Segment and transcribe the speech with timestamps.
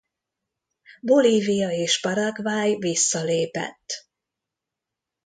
[1.01, 4.07] Bolívia és Paraguay visszalépett.